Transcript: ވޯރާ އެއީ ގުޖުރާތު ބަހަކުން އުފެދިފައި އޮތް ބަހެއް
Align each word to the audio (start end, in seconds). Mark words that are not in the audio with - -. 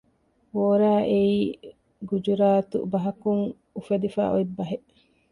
ވޯރާ 0.55 0.93
އެއީ 1.09 1.37
ގުޖުރާތު 2.09 2.77
ބަހަކުން 2.91 3.43
އުފެދިފައި 3.75 4.31
އޮތް 4.31 4.53
ބަހެއް 4.57 4.87